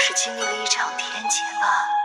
[0.00, 1.99] 是经历了一场天劫吧。